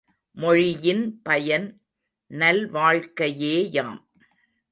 மொழியின் 0.37 1.03
பயன் 1.21 1.67
நல்வாழ்க்கையேயாம். 2.31 3.99